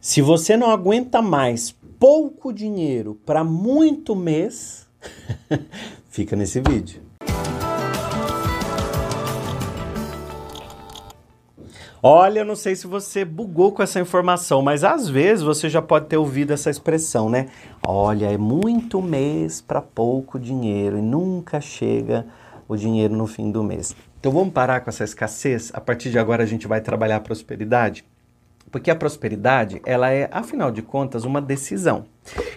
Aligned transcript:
Se 0.00 0.22
você 0.22 0.56
não 0.56 0.70
aguenta 0.70 1.20
mais 1.20 1.76
pouco 1.98 2.54
dinheiro 2.54 3.20
para 3.26 3.44
muito 3.44 4.16
mês, 4.16 4.88
fica 6.08 6.34
nesse 6.34 6.58
vídeo. 6.58 7.02
Olha, 12.02 12.38
eu 12.38 12.44
não 12.46 12.56
sei 12.56 12.74
se 12.74 12.86
você 12.86 13.26
bugou 13.26 13.72
com 13.72 13.82
essa 13.82 14.00
informação, 14.00 14.62
mas 14.62 14.84
às 14.84 15.06
vezes 15.06 15.44
você 15.44 15.68
já 15.68 15.82
pode 15.82 16.06
ter 16.06 16.16
ouvido 16.16 16.54
essa 16.54 16.70
expressão, 16.70 17.28
né? 17.28 17.48
Olha, 17.86 18.32
é 18.32 18.38
muito 18.38 19.02
mês 19.02 19.60
para 19.60 19.82
pouco 19.82 20.38
dinheiro 20.38 20.96
e 20.96 21.02
nunca 21.02 21.60
chega 21.60 22.26
o 22.66 22.74
dinheiro 22.74 23.14
no 23.14 23.26
fim 23.26 23.50
do 23.50 23.62
mês. 23.62 23.94
Então 24.18 24.32
vamos 24.32 24.54
parar 24.54 24.80
com 24.80 24.88
essa 24.88 25.04
escassez? 25.04 25.70
A 25.74 25.80
partir 25.80 26.10
de 26.10 26.18
agora 26.18 26.42
a 26.42 26.46
gente 26.46 26.66
vai 26.66 26.80
trabalhar 26.80 27.16
a 27.16 27.20
prosperidade? 27.20 28.02
Porque 28.70 28.90
a 28.90 28.96
prosperidade, 28.96 29.80
ela 29.84 30.10
é, 30.10 30.28
afinal 30.32 30.70
de 30.70 30.82
contas, 30.82 31.24
uma 31.24 31.40
decisão. 31.40 32.06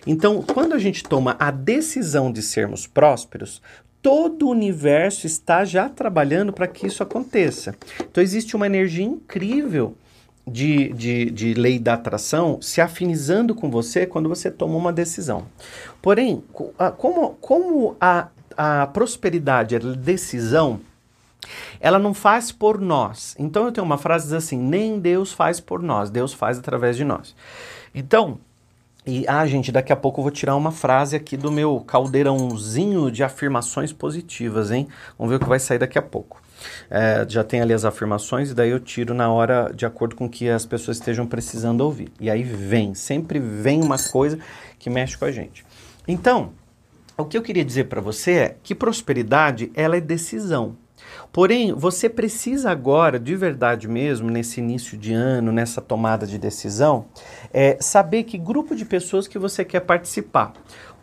Então, 0.05 0.41
quando 0.41 0.73
a 0.73 0.79
gente 0.79 1.03
toma 1.03 1.35
a 1.39 1.49
decisão 1.49 2.31
de 2.31 2.41
sermos 2.41 2.85
prósperos, 2.85 3.61
todo 4.01 4.45
o 4.45 4.51
universo 4.51 5.25
está 5.25 5.65
já 5.65 5.89
trabalhando 5.89 6.53
para 6.53 6.67
que 6.67 6.85
isso 6.85 7.01
aconteça. 7.01 7.75
Então, 7.99 8.21
existe 8.21 8.55
uma 8.55 8.65
energia 8.65 9.05
incrível 9.05 9.95
de, 10.45 10.91
de, 10.93 11.31
de 11.31 11.53
lei 11.53 11.79
da 11.79 11.93
atração 11.93 12.61
se 12.61 12.81
afinizando 12.81 13.55
com 13.55 13.69
você 13.71 14.05
quando 14.05 14.29
você 14.29 14.51
toma 14.51 14.75
uma 14.75 14.91
decisão. 14.91 15.45
Porém, 16.01 16.43
como, 16.97 17.29
como 17.39 17.95
a, 17.99 18.27
a 18.57 18.87
prosperidade 18.87 19.75
é 19.75 19.79
decisão, 19.79 20.81
ela 21.79 21.99
não 21.99 22.13
faz 22.13 22.51
por 22.51 22.79
nós. 22.79 23.35
Então 23.37 23.65
eu 23.65 23.71
tenho 23.71 23.85
uma 23.85 23.97
frase 23.97 24.25
diz 24.25 24.33
assim: 24.33 24.57
nem 24.57 24.99
Deus 24.99 25.33
faz 25.33 25.59
por 25.59 25.81
nós, 25.81 26.09
Deus 26.09 26.33
faz 26.33 26.57
através 26.57 26.95
de 26.97 27.03
nós. 27.03 27.35
Então, 27.93 28.39
e 29.05 29.25
ah, 29.27 29.45
gente, 29.45 29.71
daqui 29.71 29.91
a 29.91 29.95
pouco 29.97 30.21
eu 30.21 30.23
vou 30.23 30.31
tirar 30.31 30.55
uma 30.55 30.71
frase 30.71 31.15
aqui 31.15 31.35
do 31.35 31.51
meu 31.51 31.81
caldeirãozinho 31.81 33.11
de 33.11 33.21
afirmações 33.21 33.91
positivas, 33.91 34.71
hein? 34.71 34.87
Vamos 35.17 35.29
ver 35.29 35.35
o 35.35 35.39
que 35.39 35.49
vai 35.49 35.59
sair 35.59 35.79
daqui 35.79 35.97
a 35.97 36.01
pouco. 36.01 36.41
É, 36.89 37.25
já 37.27 37.43
tem 37.43 37.61
ali 37.61 37.73
as 37.73 37.83
afirmações 37.83 38.51
e 38.51 38.53
daí 38.53 38.69
eu 38.69 38.79
tiro 38.79 39.13
na 39.13 39.29
hora 39.29 39.71
de 39.75 39.85
acordo 39.85 40.15
com 40.15 40.29
que 40.29 40.49
as 40.49 40.65
pessoas 40.65 40.97
estejam 40.97 41.27
precisando 41.27 41.81
ouvir. 41.81 42.13
E 42.17 42.29
aí 42.29 42.43
vem, 42.43 42.95
sempre 42.95 43.39
vem 43.39 43.81
uma 43.81 43.97
coisa 43.97 44.39
que 44.79 44.89
mexe 44.89 45.17
com 45.17 45.25
a 45.25 45.31
gente. 45.31 45.65
Então, 46.07 46.53
o 47.17 47.25
que 47.25 47.37
eu 47.37 47.41
queria 47.41 47.65
dizer 47.65 47.85
para 47.85 47.99
você 47.99 48.31
é 48.31 48.55
que 48.63 48.73
prosperidade 48.73 49.69
ela 49.75 49.97
é 49.97 50.01
decisão. 50.01 50.77
Porém, 51.31 51.73
você 51.73 52.07
precisa 52.07 52.69
agora, 52.69 53.19
de 53.19 53.35
verdade 53.35 53.87
mesmo, 53.87 54.29
nesse 54.29 54.59
início 54.59 54.97
de 54.97 55.13
ano, 55.13 55.51
nessa 55.51 55.81
tomada 55.81 56.27
de 56.27 56.37
decisão, 56.37 57.05
é, 57.51 57.77
saber 57.79 58.23
que 58.23 58.37
grupo 58.37 58.75
de 58.75 58.85
pessoas 58.85 59.27
que 59.27 59.39
você 59.39 59.65
quer 59.65 59.79
participar. 59.79 60.53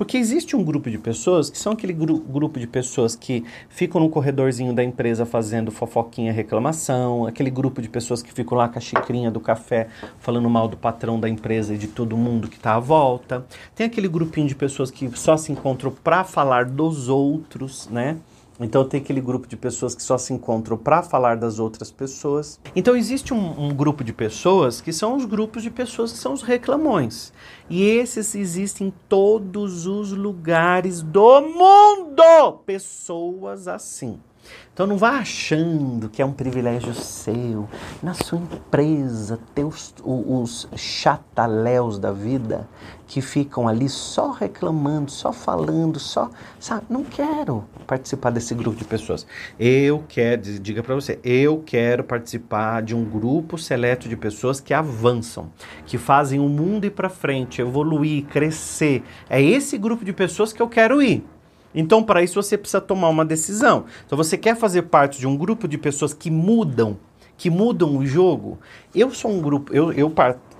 Porque 0.01 0.17
existe 0.17 0.57
um 0.57 0.65
grupo 0.65 0.91
de 0.91 0.97
pessoas 0.97 1.51
que 1.51 1.59
são 1.59 1.73
aquele 1.73 1.93
gru 1.93 2.21
grupo 2.21 2.59
de 2.59 2.67
pessoas 2.67 3.15
que 3.15 3.45
ficam 3.69 4.01
no 4.01 4.09
corredorzinho 4.09 4.73
da 4.73 4.83
empresa 4.83 5.27
fazendo 5.27 5.71
fofoquinha, 5.71 6.33
reclamação, 6.33 7.27
aquele 7.27 7.51
grupo 7.51 7.83
de 7.83 7.89
pessoas 7.89 8.23
que 8.23 8.33
ficam 8.33 8.57
lá 8.57 8.67
com 8.67 8.79
a 8.79 8.81
xicrinha 8.81 9.31
do 9.31 9.41
café 9.41 9.89
falando 10.19 10.49
mal 10.49 10.69
do 10.69 10.77
patrão 10.77 11.21
da 11.21 11.29
empresa 11.29 11.75
e 11.75 11.77
de 11.77 11.87
todo 11.87 12.17
mundo 12.17 12.49
que 12.49 12.57
está 12.57 12.77
à 12.77 12.81
volta. 12.81 13.45
Tem 13.75 13.87
aquele 13.87 14.09
grupinho 14.09 14.49
de 14.49 14.55
pessoas 14.55 14.91
que 14.91 15.11
só 15.19 15.37
se 15.37 15.53
encontram 15.53 15.93
para 15.93 16.25
falar 16.25 16.65
dos 16.65 17.11
outros, 17.11 17.87
né? 17.91 18.17
Então 18.61 18.85
tem 18.85 19.01
aquele 19.01 19.23
grupo 19.23 19.47
de 19.47 19.57
pessoas 19.57 19.95
que 19.95 20.03
só 20.03 20.19
se 20.19 20.35
encontram 20.35 20.77
para 20.77 21.03
falar 21.03 21.37
das 21.37 21.59
outras 21.59 21.91
pessoas. 21.91 22.61
Então 22.77 22.95
existe 22.95 23.33
um, 23.33 23.69
um, 23.69 23.75
grupo 23.75 24.05
de 24.05 24.13
pessoas 24.13 24.83
que 24.83 24.93
são 24.93 25.17
os 25.17 25.25
grupos 25.25 25.63
de 25.63 25.71
pessoas 25.71 26.13
que 26.13 26.19
são 26.19 26.35
os 26.35 26.43
reclamões. 26.43 27.33
E 27.71 27.83
esses 27.83 28.35
existem 28.35 28.89
em 28.89 28.93
todos 29.09 29.87
os 29.87 30.13
lugares 30.13 31.01
do 31.01 31.41
mundo. 31.41 32.61
Pessoas 32.67 33.67
assim. 33.67 34.21
Então 34.73 34.87
não 34.87 34.97
vá 34.97 35.19
achando 35.19 36.09
que 36.09 36.23
é 36.23 36.25
um 36.25 36.33
privilégio 36.33 36.95
seu, 36.95 37.69
na 38.03 38.15
sua 38.15 38.39
empresa, 38.39 39.39
ter 39.55 39.65
os, 39.65 39.95
os 40.03 40.69
chataléus 40.75 41.99
da 41.99 42.13
vida 42.13 42.67
que 43.07 43.21
ficam 43.21 43.69
ali 43.69 43.89
só 43.89 44.31
reclamando, 44.31 45.11
só 45.11 45.33
falando, 45.33 45.99
só. 45.99 46.31
Sabe? 46.59 46.87
Não 46.89 47.05
quero 47.05 47.65
participar 47.87 48.31
desse 48.31 48.55
grupo 48.55 48.79
de 48.79 48.85
pessoas. 48.85 49.27
Eu 49.59 50.05
quero, 50.09 50.41
diga 50.61 50.83
para 50.83 50.95
você, 50.95 51.19
eu 51.25 51.63
quero 51.67 52.05
participar 52.05 52.81
de 52.81 52.95
um 52.95 53.05
grupo 53.05 53.59
seleto 53.59 54.09
de 54.09 54.17
pessoas 54.17 54.61
que 54.61 54.73
avançam, 54.73 55.51
que 55.85 55.99
fazem 55.99 56.39
o 56.39 56.49
mundo 56.49 56.87
ir 56.87 56.93
para 56.93 57.11
frente, 57.11 57.61
evoluir, 57.61 58.25
crescer. 58.27 59.03
É 59.29 59.43
esse 59.43 59.77
grupo 59.77 60.05
de 60.05 60.13
pessoas 60.13 60.53
que 60.53 60.63
eu 60.63 60.69
quero 60.69 61.03
ir. 61.03 61.23
Então, 61.75 62.03
para 62.03 62.23
isso, 62.23 62.41
você 62.41 62.59
precisa 62.59 62.81
tomar 62.81 63.09
uma 63.09 63.25
decisão. 63.25 63.85
Então, 64.07 64.17
você 64.17 64.37
quer 64.37 64.57
fazer 64.57 64.83
parte 64.83 65.19
de 65.19 65.27
um 65.27 65.37
grupo 65.37 65.69
de 65.69 65.79
pessoas 65.79 66.13
que 66.13 66.31
mudam, 66.31 66.99
que 67.37 67.49
mudam 67.49 67.97
o 67.97 68.05
jogo? 68.05 68.59
Eu 68.95 69.11
sou 69.11 69.31
um 69.31 69.41
grupo, 69.41 69.73
eu, 69.75 69.93
eu 69.93 70.11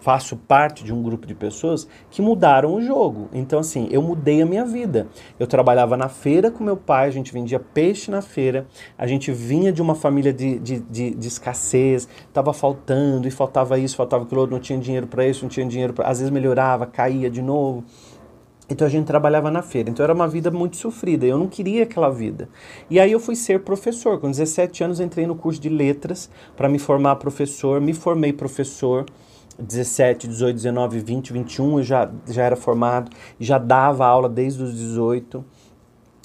faço 0.01 0.37
parte 0.37 0.83
de 0.83 0.93
um 0.93 1.03
grupo 1.03 1.27
de 1.27 1.35
pessoas 1.35 1.87
que 2.11 2.23
mudaram 2.23 2.75
o 2.75 2.81
jogo. 2.81 3.29
Então, 3.33 3.59
assim, 3.59 3.89
eu 3.91 4.03
mudei 4.03 4.43
a 4.43 4.47
minha 4.47 4.65
vida. 4.65 5.09
Eu 5.39 5.47
trabalhava 5.47 5.97
na 5.97 6.09
feira 6.09 6.51
com 6.51 6.65
meu 6.65 6.77
pai, 6.77 7.09
a 7.09 7.11
gente 7.11 7.33
vendia 7.33 7.61
peixe 7.61 8.11
na 8.11 8.23
feira, 8.23 8.67
a 8.97 9.07
gente 9.07 9.31
vinha 9.31 9.73
de 9.73 9.83
uma 9.83 9.95
família 9.95 10.33
de, 10.33 10.59
de, 10.59 10.81
de, 10.81 11.11
de 11.11 11.29
escassez, 11.29 12.09
estava 12.27 12.53
faltando, 12.53 13.29
e 13.29 13.31
faltava 13.31 13.79
isso, 13.79 13.97
faltava 13.97 14.25
aquilo, 14.25 14.47
não 14.47 14.61
tinha 14.61 14.79
dinheiro 14.79 15.07
para 15.07 15.27
isso, 15.27 15.43
não 15.43 15.51
tinha 15.51 15.67
dinheiro 15.67 15.93
para. 15.93 16.09
Às 16.09 16.19
vezes 16.19 16.33
melhorava, 16.33 16.87
caía 16.87 17.31
de 17.31 17.43
novo. 17.43 17.85
Então 18.71 18.87
a 18.87 18.91
gente 18.91 19.05
trabalhava 19.05 19.51
na 19.51 19.63
feira. 19.63 19.91
Então 19.91 20.05
era 20.05 20.15
uma 20.15 20.29
vida 20.29 20.49
muito 20.51 20.77
sofrida. 20.77 21.27
Eu 21.27 21.37
não 21.37 21.49
queria 21.49 21.83
aquela 21.83 22.09
vida. 22.09 22.49
E 22.89 23.01
aí 23.01 23.11
eu 23.11 23.19
fui 23.19 23.35
ser 23.35 23.65
professor. 23.65 24.21
Com 24.21 24.31
17 24.31 24.85
anos 24.85 25.01
entrei 25.01 25.27
no 25.27 25.35
curso 25.35 25.61
de 25.61 25.69
letras 25.69 26.31
para 26.57 26.69
me 26.69 26.79
formar 26.79 27.17
professor. 27.17 27.81
Me 27.81 27.93
formei 27.93 28.33
professor. 28.33 29.05
17, 29.59 30.29
18, 30.29 30.57
19, 30.57 31.01
20, 31.01 31.33
21 31.33 31.79
eu 31.79 31.83
já, 31.83 32.11
já 32.29 32.45
era 32.45 32.57
formado. 32.57 33.11
Já 33.41 33.59
dava 33.59 34.07
aula 34.07 34.29
desde 34.29 34.63
os 34.63 34.75
18. 34.77 35.45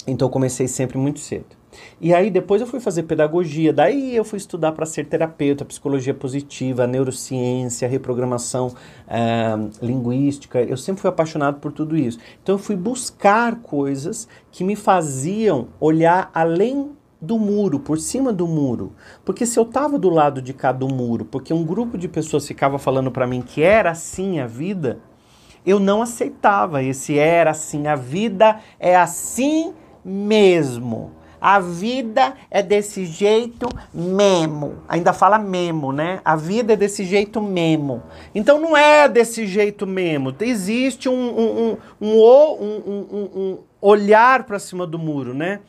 Então 0.06 0.28
comecei 0.28 0.68
sempre 0.68 0.96
muito 0.96 1.18
cedo. 1.18 1.56
E 2.00 2.14
aí 2.14 2.30
depois 2.30 2.60
eu 2.60 2.66
fui 2.66 2.80
fazer 2.80 3.04
pedagogia, 3.04 3.72
daí 3.72 4.14
eu 4.14 4.24
fui 4.24 4.36
estudar 4.36 4.72
para 4.72 4.86
ser 4.86 5.06
terapeuta, 5.06 5.64
psicologia 5.64 6.14
positiva, 6.14 6.86
neurociência, 6.86 7.88
reprogramação 7.88 8.74
é, 9.08 9.56
linguística. 9.80 10.60
Eu 10.60 10.76
sempre 10.76 11.02
fui 11.02 11.10
apaixonado 11.10 11.60
por 11.60 11.72
tudo 11.72 11.96
isso. 11.96 12.18
Então 12.42 12.54
eu 12.54 12.58
fui 12.58 12.76
buscar 12.76 13.56
coisas 13.56 14.28
que 14.50 14.64
me 14.64 14.76
faziam 14.76 15.68
olhar 15.80 16.30
além 16.34 16.90
do 17.20 17.38
muro, 17.38 17.80
por 17.80 17.98
cima 17.98 18.32
do 18.32 18.46
muro. 18.46 18.92
Porque 19.24 19.46
se 19.46 19.58
eu 19.58 19.64
estava 19.64 19.98
do 19.98 20.10
lado 20.10 20.42
de 20.42 20.52
cá 20.52 20.72
do 20.72 20.88
muro, 20.88 21.24
porque 21.24 21.52
um 21.52 21.64
grupo 21.64 21.96
de 21.96 22.08
pessoas 22.08 22.46
ficava 22.46 22.78
falando 22.78 23.10
para 23.10 23.26
mim 23.26 23.40
que 23.40 23.62
era 23.62 23.90
assim 23.90 24.38
a 24.38 24.46
vida, 24.46 25.00
eu 25.64 25.80
não 25.80 26.00
aceitava 26.00 26.82
esse 26.82 27.18
era 27.18 27.50
assim, 27.50 27.86
a 27.86 27.96
vida 27.96 28.60
é 28.78 28.96
assim 28.96 29.74
mesmo. 30.04 31.10
A 31.40 31.58
vida 31.58 32.34
é 32.50 32.62
desse 32.62 33.04
jeito 33.04 33.68
mesmo. 33.92 34.76
Ainda 34.88 35.12
fala 35.12 35.38
mesmo, 35.38 35.92
né? 35.92 36.20
A 36.24 36.36
vida 36.36 36.72
é 36.72 36.76
desse 36.76 37.04
jeito 37.04 37.40
mesmo. 37.40 38.02
Então 38.34 38.60
não 38.60 38.76
é 38.76 39.08
desse 39.08 39.46
jeito 39.46 39.86
mesmo. 39.86 40.34
Existe 40.40 41.08
um, 41.08 41.14
um, 41.14 41.76
um, 42.00 42.08
um, 42.10 43.30
um 43.34 43.58
olhar 43.80 44.44
para 44.44 44.58
cima 44.58 44.86
do 44.86 44.98
muro, 44.98 45.34
né? 45.34 45.60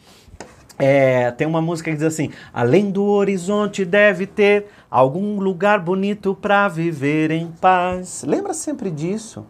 É, 0.80 1.32
tem 1.32 1.48
uma 1.48 1.62
música 1.62 1.90
que 1.90 1.98
diz 1.98 2.06
assim: 2.06 2.30
Além 2.54 2.92
do 2.92 3.04
horizonte 3.04 3.84
deve 3.84 4.28
ter 4.28 4.68
algum 4.92 5.40
lugar 5.40 5.80
bonito 5.80 6.36
para 6.36 6.68
viver 6.68 7.32
em 7.32 7.48
paz. 7.48 8.24
Lembra 8.26 8.54
sempre 8.54 8.92
disso 8.92 9.46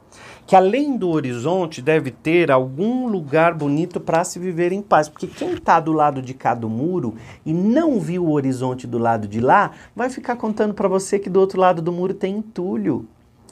que 0.47 0.55
além 0.55 0.95
do 0.95 1.09
horizonte 1.09 1.81
deve 1.81 2.09
ter 2.09 2.49
algum 2.49 3.05
lugar 3.05 3.53
bonito 3.53 3.99
para 3.99 4.23
se 4.23 4.39
viver 4.39 4.71
em 4.71 4.81
paz. 4.81 5.09
Porque 5.09 5.27
quem 5.27 5.51
está 5.51 5.77
do 5.77 5.91
lado 5.91 6.21
de 6.21 6.33
cá 6.33 6.55
do 6.55 6.69
muro 6.69 7.15
e 7.45 7.51
não 7.51 7.99
viu 7.99 8.23
o 8.23 8.31
horizonte 8.31 8.87
do 8.87 8.97
lado 8.97 9.27
de 9.27 9.41
lá, 9.41 9.71
vai 9.93 10.09
ficar 10.09 10.37
contando 10.37 10.73
para 10.73 10.87
você 10.87 11.19
que 11.19 11.29
do 11.29 11.41
outro 11.41 11.59
lado 11.59 11.81
do 11.81 11.91
muro 11.91 12.13
tem 12.13 12.37
entulho, 12.37 13.05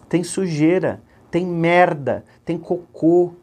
tem 0.07 0.23
sujeira, 0.23 1.01
tem 1.29 1.45
merda, 1.45 2.23
tem 2.45 2.57
cocô. 2.57 3.33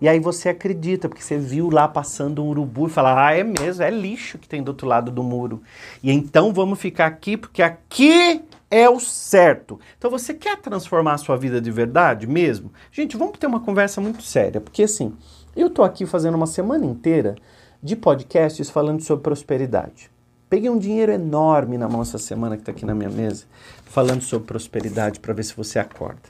E 0.00 0.08
aí 0.08 0.18
você 0.18 0.48
acredita, 0.48 1.08
porque 1.08 1.22
você 1.22 1.38
viu 1.38 1.70
lá 1.70 1.86
passando 1.86 2.42
um 2.42 2.48
urubu 2.48 2.88
e 2.88 2.90
fala: 2.90 3.28
ah, 3.28 3.32
é 3.32 3.44
mesmo, 3.44 3.84
é 3.84 3.90
lixo 3.90 4.36
que 4.36 4.48
tem 4.48 4.64
do 4.64 4.70
outro 4.70 4.88
lado 4.88 5.12
do 5.12 5.22
muro. 5.22 5.62
E 6.02 6.10
então 6.10 6.52
vamos 6.52 6.80
ficar 6.80 7.06
aqui, 7.06 7.36
porque 7.36 7.62
aqui 7.62 8.42
é 8.70 8.88
o 8.88 9.00
certo. 9.00 9.80
Então 9.98 10.10
você 10.10 10.32
quer 10.32 10.56
transformar 10.58 11.14
a 11.14 11.18
sua 11.18 11.36
vida 11.36 11.60
de 11.60 11.70
verdade 11.70 12.26
mesmo? 12.26 12.72
Gente, 12.92 13.16
vamos 13.16 13.38
ter 13.38 13.46
uma 13.46 13.60
conversa 13.60 14.00
muito 14.00 14.22
séria, 14.22 14.60
porque 14.60 14.84
assim, 14.84 15.12
eu 15.56 15.68
tô 15.68 15.82
aqui 15.82 16.06
fazendo 16.06 16.36
uma 16.36 16.46
semana 16.46 16.86
inteira 16.86 17.34
de 17.82 17.96
podcasts 17.96 18.70
falando 18.70 19.02
sobre 19.02 19.24
prosperidade. 19.24 20.10
Peguei 20.48 20.68
um 20.68 20.78
dinheiro 20.78 21.12
enorme 21.12 21.78
na 21.78 21.88
mão 21.88 22.02
essa 22.02 22.18
semana 22.18 22.56
que 22.56 22.62
está 22.62 22.72
aqui 22.72 22.84
na 22.84 22.94
minha 22.94 23.10
mesa, 23.10 23.44
falando 23.84 24.22
sobre 24.22 24.48
prosperidade 24.48 25.20
para 25.20 25.32
ver 25.32 25.44
se 25.44 25.56
você 25.56 25.78
acorda. 25.78 26.28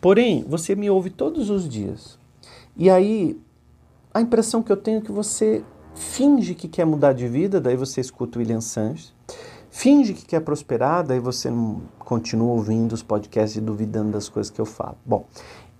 Porém, 0.00 0.44
você 0.48 0.74
me 0.74 0.88
ouve 0.88 1.10
todos 1.10 1.50
os 1.50 1.68
dias. 1.68 2.18
E 2.76 2.88
aí, 2.88 3.38
a 4.12 4.20
impressão 4.20 4.62
que 4.62 4.72
eu 4.72 4.76
tenho 4.76 4.98
é 4.98 5.00
que 5.02 5.12
você 5.12 5.62
finge 5.94 6.54
que 6.54 6.66
quer 6.66 6.86
mudar 6.86 7.12
de 7.12 7.28
vida, 7.28 7.60
daí 7.60 7.76
você 7.76 8.00
escuta 8.00 8.38
o 8.38 8.40
William 8.40 8.60
Sanches. 8.60 9.12
Finge 9.78 10.12
que 10.12 10.26
quer 10.26 10.40
prosperar, 10.40 11.06
daí 11.06 11.20
você 11.20 11.48
continua 12.00 12.48
ouvindo 12.48 12.92
os 12.94 13.00
podcasts 13.00 13.56
e 13.56 13.60
duvidando 13.60 14.10
das 14.10 14.28
coisas 14.28 14.50
que 14.50 14.60
eu 14.60 14.66
falo. 14.66 14.96
Bom, 15.06 15.24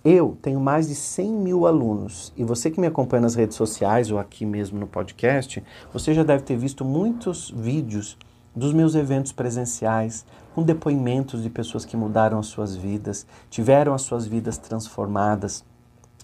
eu 0.05 0.37
tenho 0.41 0.57
mais 0.57 0.87
de 0.87 0.95
100 0.95 1.29
mil 1.33 1.67
alunos 1.67 2.31
e 2.37 2.45
você 2.45 2.71
que 2.71 2.79
me 2.79 2.87
acompanha 2.87 3.23
nas 3.23 3.35
redes 3.35 3.57
sociais 3.57 4.09
ou 4.09 4.17
aqui 4.17 4.45
mesmo 4.45 4.79
no 4.79 4.87
podcast, 4.87 5.61
você 5.91 6.13
já 6.13 6.23
deve 6.23 6.43
ter 6.43 6.55
visto 6.55 6.85
muitos 6.85 7.53
vídeos 7.53 8.17
dos 8.55 8.71
meus 8.71 8.95
eventos 8.95 9.33
presenciais, 9.33 10.25
com 10.55 10.63
depoimentos 10.63 11.43
de 11.43 11.49
pessoas 11.49 11.83
que 11.83 11.97
mudaram 11.97 12.39
as 12.39 12.47
suas 12.47 12.77
vidas, 12.77 13.27
tiveram 13.49 13.93
as 13.93 14.03
suas 14.03 14.25
vidas 14.25 14.57
transformadas 14.57 15.65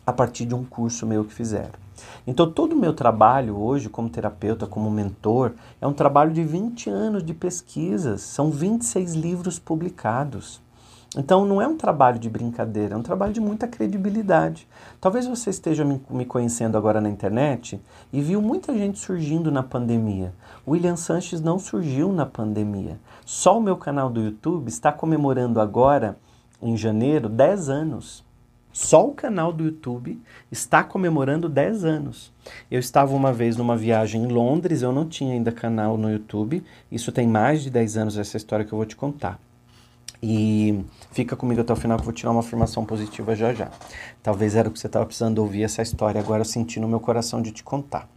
a 0.05 0.13
partir 0.13 0.45
de 0.45 0.53
um 0.55 0.63
curso 0.63 1.05
meu 1.05 1.23
que 1.25 1.33
fizeram. 1.33 1.85
Então, 2.27 2.51
todo 2.51 2.73
o 2.73 2.79
meu 2.79 2.93
trabalho 2.93 3.57
hoje, 3.57 3.89
como 3.89 4.09
terapeuta, 4.09 4.67
como 4.67 4.91
mentor, 4.91 5.53
é 5.79 5.87
um 5.87 5.93
trabalho 5.93 6.33
de 6.33 6.43
20 6.43 6.89
anos 6.89 7.23
de 7.23 7.33
pesquisas, 7.33 8.21
são 8.21 8.51
26 8.51 9.13
livros 9.13 9.57
publicados. 9.57 10.61
Então 11.17 11.45
não 11.45 11.61
é 11.61 11.67
um 11.67 11.77
trabalho 11.77 12.19
de 12.19 12.29
brincadeira, 12.29 12.93
é 12.93 12.97
um 12.97 13.01
trabalho 13.01 13.31
de 13.31 13.39
muita 13.39 13.67
credibilidade. 13.67 14.67
Talvez 14.99 15.25
você 15.25 15.49
esteja 15.49 15.85
me 15.85 16.25
conhecendo 16.25 16.77
agora 16.77 16.99
na 16.99 17.09
internet 17.09 17.79
e 18.11 18.21
viu 18.21 18.41
muita 18.41 18.73
gente 18.73 18.99
surgindo 18.99 19.49
na 19.49 19.63
pandemia. 19.63 20.33
William 20.67 20.97
Sanches 20.97 21.39
não 21.39 21.57
surgiu 21.57 22.11
na 22.11 22.25
pandemia. 22.25 22.99
Só 23.25 23.57
o 23.57 23.61
meu 23.61 23.77
canal 23.77 24.09
do 24.09 24.21
YouTube 24.21 24.67
está 24.67 24.91
comemorando 24.91 25.61
agora, 25.61 26.17
em 26.61 26.75
janeiro, 26.75 27.29
10 27.29 27.69
anos. 27.69 28.24
Só 28.75 29.07
o 29.07 29.13
canal 29.13 29.53
do 29.53 29.63
YouTube 29.63 30.21
está 30.51 30.83
comemorando 30.83 31.47
10 31.47 31.85
anos. 31.85 32.33
Eu 32.69 32.77
estava 32.77 33.15
uma 33.15 33.31
vez 33.31 33.55
numa 33.55 33.77
viagem 33.77 34.21
em 34.21 34.27
Londres, 34.27 34.81
eu 34.81 34.91
não 34.91 35.07
tinha 35.07 35.33
ainda 35.33 35.49
canal 35.49 35.97
no 35.97 36.11
YouTube. 36.11 36.61
Isso 36.91 37.09
tem 37.09 37.25
mais 37.25 37.63
de 37.63 37.69
10 37.69 37.95
anos, 37.95 38.17
essa 38.17 38.35
história 38.35 38.65
que 38.65 38.73
eu 38.73 38.77
vou 38.77 38.85
te 38.85 38.97
contar. 38.97 39.39
E 40.21 40.83
fica 41.11 41.37
comigo 41.37 41.61
até 41.61 41.71
o 41.71 41.75
final 41.77 41.95
que 41.95 42.01
eu 42.01 42.05
vou 42.05 42.13
tirar 42.13 42.31
uma 42.31 42.41
afirmação 42.41 42.83
positiva 42.83 43.33
já 43.33 43.53
já. 43.53 43.71
Talvez 44.21 44.57
era 44.57 44.67
o 44.67 44.71
que 44.71 44.77
você 44.77 44.87
estava 44.87 45.05
precisando 45.05 45.39
ouvir 45.39 45.63
essa 45.63 45.81
história, 45.81 46.19
agora 46.19 46.41
eu 46.41 46.45
senti 46.45 46.77
no 46.77 46.89
meu 46.89 46.99
coração 46.99 47.41
de 47.41 47.53
te 47.53 47.63
contar. 47.63 48.09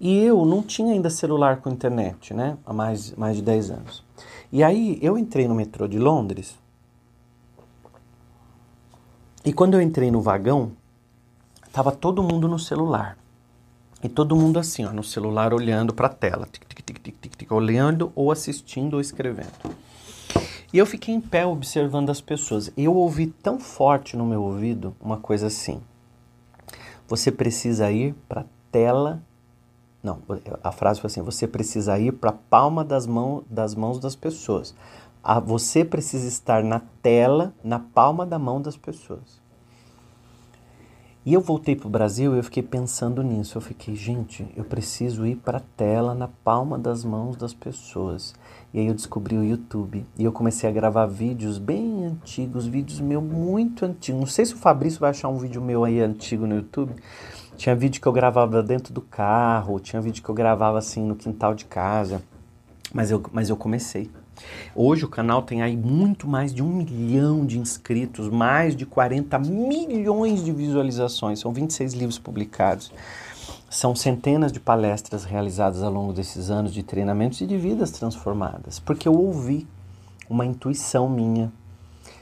E 0.00 0.24
eu 0.24 0.44
não 0.44 0.60
tinha 0.60 0.92
ainda 0.92 1.08
celular 1.08 1.58
com 1.58 1.70
internet, 1.70 2.34
né? 2.34 2.58
Há 2.66 2.72
mais, 2.72 3.12
mais 3.12 3.36
de 3.36 3.42
10 3.42 3.70
anos. 3.70 4.04
E 4.50 4.64
aí 4.64 4.98
eu 5.00 5.16
entrei 5.16 5.46
no 5.46 5.54
metrô 5.54 5.86
de 5.86 6.00
Londres. 6.00 6.58
E 9.44 9.52
quando 9.52 9.74
eu 9.74 9.80
entrei 9.80 10.10
no 10.10 10.20
vagão, 10.20 10.72
tava 11.72 11.90
todo 11.92 12.22
mundo 12.22 12.46
no 12.46 12.58
celular. 12.58 13.16
E 14.02 14.08
todo 14.08 14.36
mundo 14.36 14.58
assim, 14.58 14.84
ó, 14.84 14.92
no 14.92 15.02
celular 15.02 15.52
olhando 15.54 15.94
para 15.94 16.06
a 16.06 16.10
tela, 16.10 16.46
tic, 16.50 16.64
tic, 16.66 16.82
tic, 16.82 16.98
tic, 16.98 17.16
tic, 17.20 17.36
tic, 17.36 17.52
olhando 17.52 18.12
ou 18.14 18.30
assistindo 18.30 18.94
ou 18.94 19.00
escrevendo. 19.00 19.50
E 20.72 20.78
eu 20.78 20.86
fiquei 20.86 21.14
em 21.14 21.20
pé 21.20 21.44
observando 21.44 22.10
as 22.10 22.20
pessoas. 22.20 22.70
Eu 22.76 22.94
ouvi 22.94 23.26
tão 23.26 23.58
forte 23.58 24.16
no 24.16 24.24
meu 24.24 24.42
ouvido 24.42 24.94
uma 25.00 25.16
coisa 25.16 25.48
assim: 25.48 25.80
Você 27.08 27.32
precisa 27.32 27.90
ir 27.90 28.14
para 28.28 28.42
a 28.42 28.46
tela. 28.70 29.22
Não, 30.02 30.18
a 30.62 30.70
frase 30.70 31.00
foi 31.00 31.08
assim: 31.08 31.22
Você 31.22 31.46
precisa 31.46 31.98
ir 31.98 32.12
para 32.12 32.30
a 32.30 32.34
palma 32.34 32.84
das, 32.84 33.06
mão, 33.06 33.42
das 33.50 33.74
mãos 33.74 33.98
das 33.98 34.14
pessoas. 34.14 34.74
Você 35.44 35.84
precisa 35.84 36.26
estar 36.26 36.62
na 36.64 36.80
tela, 37.02 37.54
na 37.62 37.78
palma 37.78 38.24
da 38.24 38.38
mão 38.38 38.60
das 38.60 38.76
pessoas. 38.76 39.40
E 41.24 41.34
eu 41.34 41.40
voltei 41.42 41.76
para 41.76 41.86
o 41.86 41.90
Brasil 41.90 42.34
e 42.34 42.38
eu 42.38 42.42
fiquei 42.42 42.62
pensando 42.62 43.22
nisso. 43.22 43.58
Eu 43.58 43.60
fiquei, 43.60 43.94
gente, 43.94 44.50
eu 44.56 44.64
preciso 44.64 45.26
ir 45.26 45.36
para 45.36 45.58
a 45.58 45.62
tela 45.76 46.14
na 46.14 46.26
palma 46.26 46.78
das 46.78 47.04
mãos 47.04 47.36
das 47.36 47.52
pessoas. 47.52 48.34
E 48.72 48.80
aí 48.80 48.86
eu 48.86 48.94
descobri 48.94 49.36
o 49.36 49.44
YouTube 49.44 50.06
e 50.16 50.24
eu 50.24 50.32
comecei 50.32 50.68
a 50.68 50.72
gravar 50.72 51.04
vídeos 51.04 51.58
bem 51.58 52.06
antigos, 52.06 52.66
vídeos 52.66 53.00
meu 53.00 53.20
muito 53.20 53.84
antigos. 53.84 54.18
Não 54.18 54.26
sei 54.26 54.46
se 54.46 54.54
o 54.54 54.56
Fabrício 54.56 54.98
vai 54.98 55.10
achar 55.10 55.28
um 55.28 55.36
vídeo 55.36 55.60
meu 55.60 55.84
aí 55.84 56.00
antigo 56.00 56.46
no 56.46 56.56
YouTube. 56.56 56.94
Tinha 57.54 57.76
vídeo 57.76 58.00
que 58.00 58.08
eu 58.08 58.12
gravava 58.12 58.62
dentro 58.62 58.94
do 58.94 59.02
carro, 59.02 59.78
tinha 59.78 60.00
vídeo 60.00 60.22
que 60.22 60.28
eu 60.30 60.34
gravava 60.34 60.78
assim 60.78 61.04
no 61.04 61.14
quintal 61.14 61.54
de 61.54 61.66
casa. 61.66 62.22
Mas 62.94 63.10
eu, 63.10 63.22
mas 63.30 63.50
eu 63.50 63.56
comecei. 63.58 64.10
Hoje 64.74 65.04
o 65.04 65.08
canal 65.08 65.42
tem 65.42 65.62
aí 65.62 65.76
muito 65.76 66.28
mais 66.28 66.54
de 66.54 66.62
um 66.62 66.68
milhão 66.68 67.44
de 67.44 67.58
inscritos, 67.58 68.28
mais 68.28 68.74
de 68.76 68.86
40 68.86 69.38
milhões 69.38 70.44
de 70.44 70.52
visualizações. 70.52 71.40
São 71.40 71.52
26 71.52 71.94
livros 71.94 72.18
publicados. 72.18 72.92
São 73.68 73.94
centenas 73.94 74.50
de 74.52 74.58
palestras 74.58 75.24
realizadas 75.24 75.82
ao 75.82 75.92
longo 75.92 76.12
desses 76.12 76.50
anos 76.50 76.72
de 76.72 76.82
treinamentos 76.82 77.40
e 77.40 77.46
de 77.46 77.56
vidas 77.56 77.90
transformadas, 77.90 78.80
porque 78.80 79.08
eu 79.08 79.14
ouvi 79.14 79.66
uma 80.28 80.44
intuição 80.44 81.08
minha. 81.08 81.52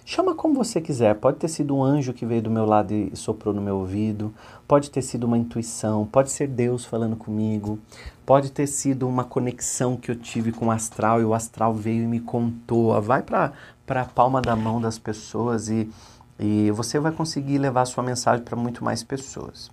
Chama 0.04 0.34
como 0.34 0.54
você 0.54 0.80
quiser, 0.80 1.14
pode 1.16 1.36
ter 1.36 1.48
sido 1.48 1.76
um 1.76 1.84
anjo 1.84 2.14
que 2.14 2.25
veio 2.25 2.40
do 2.40 2.50
meu 2.50 2.64
lado 2.64 2.94
e 2.94 3.14
soprou 3.14 3.52
no 3.52 3.60
meu 3.60 3.76
ouvido, 3.76 4.32
pode 4.66 4.90
ter 4.90 5.02
sido 5.02 5.25
uma 5.25 5.36
intuição, 5.36 6.06
pode 6.06 6.30
ser 6.30 6.48
Deus 6.48 6.84
falando 6.84 7.14
comigo, 7.14 7.78
pode 8.25 8.50
ter 8.50 8.66
sido 8.66 9.06
uma 9.06 9.25
conexão 9.25 9.96
que 9.96 10.10
eu 10.10 10.16
tive 10.16 10.50
com 10.50 10.66
o 10.66 10.70
astral 10.70 11.20
e 11.20 11.25
o 11.25 11.34
astral 11.34 11.75
veio 11.75 12.04
e 12.04 12.06
me 12.06 12.20
contou. 12.20 12.98
Vai 13.02 13.22
para 13.22 13.52
a 13.86 14.04
palma 14.06 14.40
da 14.40 14.56
mão 14.56 14.80
das 14.80 14.98
pessoas 14.98 15.69
e, 15.69 15.90
e 16.38 16.70
você 16.70 16.99
vai 16.99 17.12
conseguir 17.12 17.58
levar 17.58 17.85
sua 17.85 18.02
mensagem 18.02 18.44
para 18.44 18.56
muito 18.56 18.85
mais 18.85 19.02
pessoas. 19.02 19.70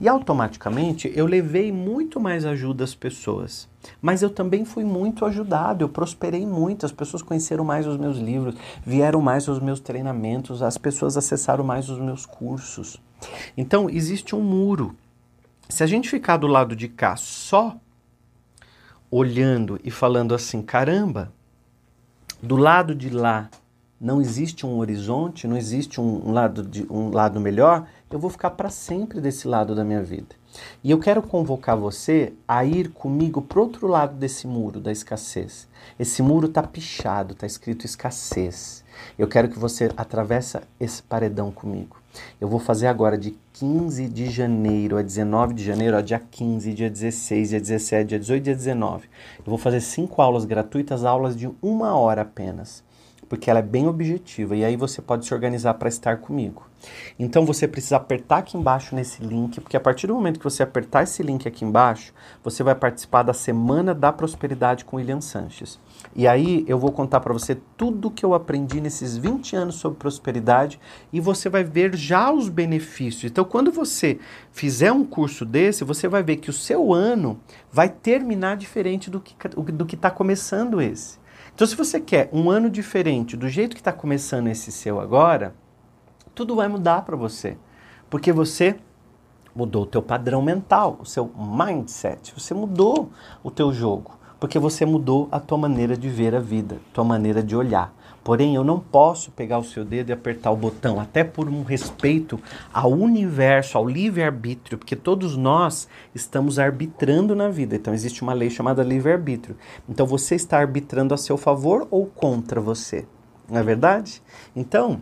E 0.00 0.08
automaticamente 0.08 1.12
eu 1.14 1.26
levei 1.26 1.70
muito 1.70 2.18
mais 2.18 2.44
ajuda 2.44 2.84
às 2.84 2.94
pessoas. 2.94 3.68
Mas 4.00 4.22
eu 4.22 4.30
também 4.30 4.64
fui 4.64 4.84
muito 4.84 5.24
ajudado, 5.24 5.84
eu 5.84 5.88
prosperei 5.88 6.44
muito, 6.46 6.84
as 6.84 6.92
pessoas 6.92 7.22
conheceram 7.22 7.64
mais 7.64 7.86
os 7.86 7.96
meus 7.96 8.18
livros, 8.18 8.56
vieram 8.84 9.20
mais 9.20 9.46
os 9.48 9.60
meus 9.60 9.80
treinamentos, 9.80 10.62
as 10.62 10.76
pessoas 10.76 11.16
acessaram 11.16 11.64
mais 11.64 11.88
os 11.88 11.98
meus 11.98 12.26
cursos. 12.26 13.00
Então 13.56 13.88
existe 13.88 14.34
um 14.34 14.40
muro. 14.40 14.96
Se 15.68 15.82
a 15.82 15.86
gente 15.86 16.10
ficar 16.10 16.36
do 16.36 16.46
lado 16.46 16.74
de 16.74 16.88
cá 16.88 17.16
só 17.16 17.76
olhando 19.10 19.78
e 19.84 19.90
falando 19.90 20.34
assim, 20.34 20.62
caramba, 20.62 21.32
do 22.42 22.56
lado 22.56 22.94
de 22.94 23.08
lá 23.08 23.48
não 24.02 24.20
existe 24.20 24.66
um 24.66 24.78
horizonte, 24.78 25.46
não 25.46 25.56
existe 25.56 26.00
um, 26.00 26.32
lado, 26.32 26.64
de, 26.64 26.84
um 26.90 27.10
lado 27.10 27.38
melhor, 27.38 27.86
eu 28.10 28.18
vou 28.18 28.28
ficar 28.28 28.50
para 28.50 28.68
sempre 28.68 29.20
desse 29.20 29.46
lado 29.46 29.76
da 29.76 29.84
minha 29.84 30.02
vida. 30.02 30.34
E 30.82 30.90
eu 30.90 30.98
quero 30.98 31.22
convocar 31.22 31.76
você 31.76 32.32
a 32.46 32.64
ir 32.64 32.88
comigo 32.88 33.40
para 33.40 33.60
outro 33.60 33.86
lado 33.86 34.16
desse 34.16 34.44
muro 34.44 34.80
da 34.80 34.90
escassez. 34.90 35.68
Esse 36.00 36.20
muro 36.20 36.48
está 36.48 36.64
pichado, 36.64 37.32
está 37.32 37.46
escrito 37.46 37.86
escassez. 37.86 38.84
Eu 39.16 39.28
quero 39.28 39.48
que 39.48 39.58
você 39.58 39.88
atravesse 39.96 40.58
esse 40.80 41.00
paredão 41.00 41.52
comigo. 41.52 41.96
Eu 42.40 42.48
vou 42.48 42.58
fazer 42.58 42.88
agora 42.88 43.16
de 43.16 43.38
15 43.52 44.08
de 44.08 44.28
janeiro 44.28 44.98
a 44.98 45.02
19 45.02 45.54
de 45.54 45.62
janeiro, 45.62 45.96
a 45.96 46.02
dia 46.02 46.20
15, 46.28 46.74
dia 46.74 46.90
16, 46.90 47.50
dia 47.50 47.60
17, 47.60 48.08
dia 48.08 48.18
18, 48.18 48.42
dia 48.42 48.56
19. 48.56 49.08
Eu 49.38 49.44
vou 49.46 49.58
fazer 49.58 49.80
cinco 49.80 50.20
aulas 50.20 50.44
gratuitas, 50.44 51.04
aulas 51.04 51.36
de 51.36 51.48
uma 51.62 51.94
hora 51.94 52.22
apenas 52.22 52.82
porque 53.32 53.48
ela 53.48 53.60
é 53.60 53.62
bem 53.62 53.88
objetiva 53.88 54.54
e 54.54 54.62
aí 54.62 54.76
você 54.76 55.00
pode 55.00 55.24
se 55.24 55.32
organizar 55.32 55.72
para 55.72 55.88
estar 55.88 56.18
comigo. 56.18 56.66
Então 57.18 57.46
você 57.46 57.66
precisa 57.66 57.96
apertar 57.96 58.40
aqui 58.40 58.58
embaixo 58.58 58.94
nesse 58.94 59.22
link, 59.22 59.58
porque 59.58 59.74
a 59.74 59.80
partir 59.80 60.06
do 60.06 60.14
momento 60.14 60.36
que 60.38 60.44
você 60.44 60.62
apertar 60.62 61.04
esse 61.04 61.22
link 61.22 61.48
aqui 61.48 61.64
embaixo, 61.64 62.12
você 62.44 62.62
vai 62.62 62.74
participar 62.74 63.22
da 63.22 63.32
Semana 63.32 63.94
da 63.94 64.12
Prosperidade 64.12 64.84
com 64.84 64.98
William 64.98 65.22
Sanches. 65.22 65.80
E 66.14 66.28
aí 66.28 66.62
eu 66.68 66.78
vou 66.78 66.92
contar 66.92 67.20
para 67.20 67.32
você 67.32 67.56
tudo 67.74 68.10
que 68.10 68.22
eu 68.22 68.34
aprendi 68.34 68.82
nesses 68.82 69.16
20 69.16 69.56
anos 69.56 69.76
sobre 69.76 69.98
prosperidade 69.98 70.78
e 71.10 71.18
você 71.18 71.48
vai 71.48 71.64
ver 71.64 71.96
já 71.96 72.30
os 72.30 72.50
benefícios. 72.50 73.30
Então, 73.30 73.46
quando 73.46 73.72
você 73.72 74.18
fizer 74.50 74.92
um 74.92 75.06
curso 75.06 75.46
desse, 75.46 75.84
você 75.84 76.06
vai 76.06 76.22
ver 76.22 76.36
que 76.36 76.50
o 76.50 76.52
seu 76.52 76.92
ano 76.92 77.40
vai 77.72 77.88
terminar 77.88 78.58
diferente 78.58 79.08
do 79.08 79.20
que 79.20 79.34
do 79.48 79.86
que 79.86 79.94
está 79.94 80.10
começando 80.10 80.82
esse. 80.82 81.21
Então, 81.54 81.66
se 81.66 81.76
você 81.76 82.00
quer 82.00 82.30
um 82.32 82.50
ano 82.50 82.70
diferente 82.70 83.36
do 83.36 83.48
jeito 83.48 83.74
que 83.74 83.80
está 83.80 83.92
começando 83.92 84.48
esse 84.48 84.72
seu 84.72 84.98
agora, 84.98 85.54
tudo 86.34 86.56
vai 86.56 86.66
mudar 86.66 87.02
para 87.02 87.16
você, 87.16 87.58
porque 88.08 88.32
você 88.32 88.76
mudou 89.54 89.82
o 89.82 89.86
teu 89.86 90.02
padrão 90.02 90.40
mental, 90.40 90.98
o 91.00 91.04
seu 91.04 91.30
mindset, 91.36 92.32
você 92.34 92.54
mudou 92.54 93.10
o 93.42 93.50
teu 93.50 93.72
jogo, 93.72 94.18
porque 94.40 94.58
você 94.58 94.86
mudou 94.86 95.28
a 95.30 95.38
tua 95.38 95.58
maneira 95.58 95.96
de 95.96 96.08
ver 96.08 96.34
a 96.34 96.40
vida, 96.40 96.80
tua 96.92 97.04
maneira 97.04 97.42
de 97.42 97.54
olhar. 97.54 97.94
Porém, 98.24 98.54
eu 98.54 98.62
não 98.62 98.78
posso 98.78 99.30
pegar 99.32 99.58
o 99.58 99.64
seu 99.64 99.84
dedo 99.84 100.10
e 100.10 100.12
apertar 100.12 100.50
o 100.50 100.56
botão, 100.56 101.00
até 101.00 101.24
por 101.24 101.48
um 101.48 101.62
respeito 101.62 102.38
ao 102.72 102.92
universo, 102.92 103.76
ao 103.76 103.88
livre-arbítrio, 103.88 104.78
porque 104.78 104.94
todos 104.94 105.36
nós 105.36 105.88
estamos 106.14 106.58
arbitrando 106.58 107.34
na 107.34 107.48
vida. 107.48 107.74
Então, 107.74 107.92
existe 107.92 108.22
uma 108.22 108.32
lei 108.32 108.48
chamada 108.48 108.82
livre-arbítrio. 108.82 109.56
Então, 109.88 110.06
você 110.06 110.36
está 110.36 110.58
arbitrando 110.58 111.12
a 111.14 111.16
seu 111.16 111.36
favor 111.36 111.86
ou 111.90 112.06
contra 112.06 112.60
você. 112.60 113.04
Não 113.48 113.58
é 113.58 113.62
verdade? 113.62 114.22
Então, 114.54 115.00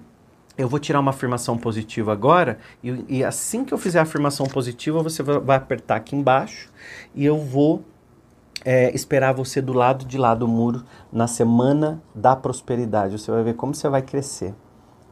eu 0.56 0.68
vou 0.68 0.78
tirar 0.78 1.00
uma 1.00 1.10
afirmação 1.10 1.56
positiva 1.56 2.12
agora, 2.12 2.58
e, 2.82 3.04
e, 3.08 3.24
assim 3.24 3.64
que 3.64 3.72
eu 3.72 3.78
fizer 3.78 3.98
a 3.98 4.02
afirmação 4.02 4.46
positiva, 4.46 5.02
você 5.02 5.22
vai 5.22 5.56
apertar 5.56 5.96
aqui 5.96 6.14
embaixo 6.14 6.70
e 7.14 7.24
eu 7.24 7.38
vou 7.38 7.84
é, 8.64 8.94
esperar 8.94 9.32
você 9.32 9.60
do 9.60 9.72
lado 9.72 10.04
de 10.04 10.18
lá 10.18 10.34
do 10.34 10.46
muro 10.46 10.84
na 11.12 11.26
semana 11.26 12.02
da 12.14 12.36
prosperidade. 12.36 13.18
Você 13.18 13.30
vai 13.30 13.42
ver 13.42 13.54
como 13.54 13.74
você 13.74 13.88
vai 13.88 14.02
crescer. 14.02 14.54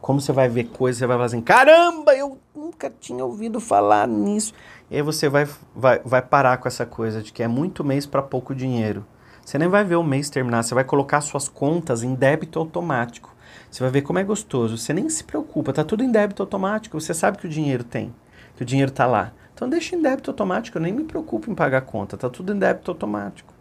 Como 0.01 0.21
você 0.21 0.31
vai 0.31 0.47
ver 0.47 0.65
coisas, 0.65 0.99
você 0.99 1.07
vai 1.07 1.17
falar 1.17 1.25
assim: 1.25 1.41
caramba, 1.41 2.15
eu 2.15 2.37
nunca 2.55 2.89
tinha 2.89 3.23
ouvido 3.23 3.59
falar 3.59 4.07
nisso. 4.07 4.53
E 4.89 4.95
aí 4.95 5.01
você 5.01 5.27
vai, 5.27 5.47
vai, 5.75 5.99
vai 6.05 6.21
parar 6.21 6.57
com 6.57 6.67
essa 6.67 6.85
coisa 6.85 7.21
de 7.21 7.33
que 7.33 7.43
é 7.43 7.47
muito 7.47 7.83
mês 7.83 8.05
para 8.05 8.21
pouco 8.21 8.55
dinheiro. 8.55 9.05
Você 9.43 9.57
nem 9.57 9.67
vai 9.67 9.83
ver 9.83 9.95
o 9.95 10.03
mês 10.03 10.29
terminar, 10.29 10.63
você 10.63 10.75
vai 10.75 10.83
colocar 10.83 11.21
suas 11.21 11.49
contas 11.49 12.03
em 12.03 12.13
débito 12.13 12.59
automático. 12.59 13.35
Você 13.69 13.81
vai 13.81 13.91
ver 13.91 14.03
como 14.03 14.19
é 14.19 14.23
gostoso. 14.23 14.77
Você 14.77 14.93
nem 14.93 15.09
se 15.09 15.23
preocupa, 15.23 15.73
tá 15.73 15.83
tudo 15.83 16.03
em 16.03 16.11
débito 16.11 16.43
automático. 16.43 16.99
Você 16.99 17.13
sabe 17.13 17.37
que 17.37 17.47
o 17.47 17.49
dinheiro 17.49 17.83
tem, 17.83 18.13
que 18.55 18.63
o 18.63 18.65
dinheiro 18.65 18.91
tá 18.91 19.05
lá. 19.05 19.33
Então 19.59 19.67
deixa 19.67 19.93
em 19.93 20.01
débito 20.01 20.31
automático, 20.31 20.77
eu 20.77 20.81
nem 20.81 20.93
me 20.93 21.03
preocupo 21.03 21.51
em 21.51 21.53
pagar 21.53 21.79
a 21.79 21.81
conta, 21.81 22.15
tá 22.15 22.29
tudo 22.29 22.53
em 22.53 22.57
débito 22.57 22.91
automático. 22.91 23.53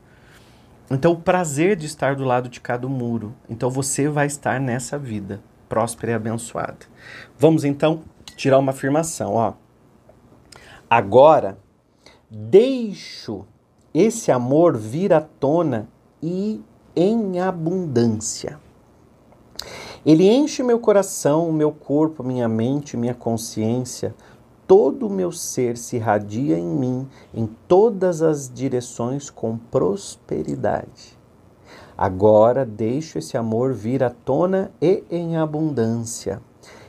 Então 0.89 1.11
o 1.11 1.21
prazer 1.21 1.75
de 1.75 1.87
estar 1.87 2.15
do 2.15 2.23
lado 2.23 2.49
de 2.49 2.61
cada 2.61 2.87
muro. 2.87 3.35
Então 3.51 3.69
você 3.69 4.09
vai 4.09 4.29
estar 4.29 4.61
nessa 4.61 4.97
vida 4.97 5.41
próspera 5.69 6.13
e 6.13 6.15
abençoada. 6.15 6.87
Vamos 7.37 7.65
então 7.65 8.05
tirar 8.37 8.61
uma 8.61 8.71
afirmação, 8.71 9.35
ó. 9.35 9.55
Agora 10.89 11.59
deixo 12.31 13.45
esse 13.93 14.31
amor 14.31 14.77
vir 14.77 15.13
à 15.13 15.21
tona 15.21 15.89
e 16.23 16.63
em 16.95 17.41
abundância. 17.41 18.61
Ele 20.07 20.31
enche 20.31 20.63
meu 20.63 20.79
coração, 20.79 21.51
meu 21.51 21.73
corpo, 21.73 22.23
minha 22.23 22.49
mente, 22.49 22.97
minha 22.97 23.15
consciência. 23.15 24.15
Todo 24.69 25.07
o 25.07 25.11
meu 25.11 25.33
ser 25.33 25.79
se 25.79 25.97
irradia 25.97 26.59
em 26.59 26.67
mim, 26.67 27.09
em 27.33 27.47
todas 27.67 28.21
as 28.21 28.53
direções, 28.53 29.31
com 29.31 29.57
prosperidade. 29.57 31.19
Agora 31.97 32.67
deixo 32.67 33.19
esse 33.19 33.37
amor 33.37 33.73
vir 33.73 34.05
à 34.05 34.11
tona 34.11 34.71
e 34.81 35.03
em 35.11 35.39
abundância. 35.39 36.43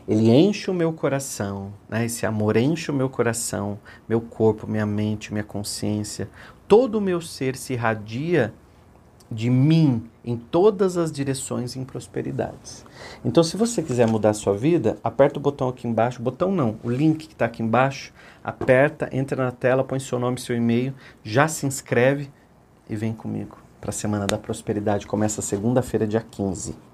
Ele 0.06 0.30
enche 0.30 0.70
o 0.70 0.74
meu 0.74 0.92
coração, 0.92 1.72
né? 1.88 2.04
esse 2.04 2.26
amor 2.26 2.58
enche 2.58 2.92
o 2.92 2.94
meu 2.94 3.10
coração, 3.10 3.80
meu 4.10 4.20
corpo, 4.20 4.68
minha 4.68 4.86
mente, 4.86 5.32
minha 5.32 5.46
consciência. 5.46 6.30
Todo 6.68 6.96
o 6.96 7.02
meu 7.02 7.22
ser 7.22 7.56
se 7.56 7.74
irradia 7.74 8.54
de 9.32 9.50
mim 9.50 10.04
em 10.30 10.38
todas 10.38 10.98
as 10.98 11.12
direções 11.12 11.76
em 11.76 11.84
prosperidades. 11.84 12.86
Então, 13.26 13.44
se 13.44 13.58
você 13.58 13.82
quiser 13.82 14.08
mudar 14.08 14.30
a 14.30 14.34
sua 14.34 14.56
vida, 14.56 14.98
aperta 15.04 15.40
o 15.40 15.42
botão 15.42 15.70
aqui 15.70 15.88
embaixo, 15.88 16.22
botão 16.22 16.52
não, 16.52 16.78
o 16.84 16.90
link 16.90 17.28
que 17.28 17.34
está 17.34 17.46
aqui 17.46 17.64
embaixo, 17.64 18.14
aperta, 18.44 19.10
entra 19.12 19.44
na 19.44 19.52
tela, 19.52 19.84
põe 19.84 20.00
seu 20.00 20.20
nome, 20.20 20.40
seu 20.40 20.56
e-mail, 20.56 20.94
já 21.24 21.48
se 21.48 21.66
inscreve 21.66 22.30
e 22.90 22.96
vem 22.96 23.14
comigo 23.14 23.58
para 23.82 23.90
a 23.90 23.94
Semana 23.94 24.28
da 24.28 24.38
Prosperidade. 24.38 25.08
Começa 25.08 25.42
segunda-feira, 25.42 26.06
dia 26.06 26.22
15. 26.22 26.89